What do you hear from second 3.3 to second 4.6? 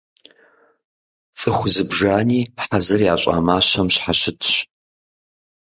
мащэм щхьэщытщ.